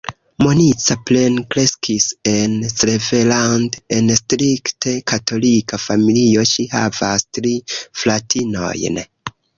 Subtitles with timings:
[0.43, 7.53] Monica plenkreskis en Cleveland en strikte katolika familio, ŝi havas tri
[7.85, 9.03] fratinojn.